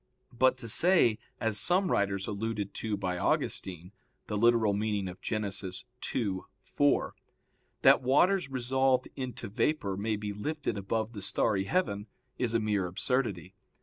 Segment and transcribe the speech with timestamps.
[0.33, 3.91] But to say, as some writers alluded to by Augustine
[4.27, 4.35] (Gen.
[4.35, 5.85] ad lit.
[6.15, 7.15] ii, 4),
[7.83, 12.07] that waters resolved into vapor may be lifted above the starry heaven,
[12.39, 13.53] is a mere absurdity.